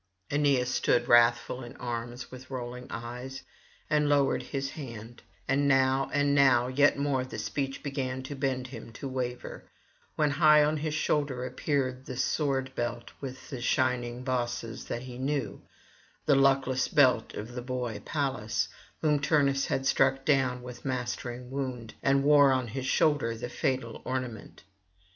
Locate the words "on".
10.63-10.77, 22.51-22.69